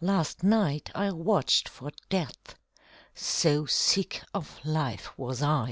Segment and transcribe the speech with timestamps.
[0.00, 2.56] Last night I watched for Death
[3.14, 5.60] So sick of life was I!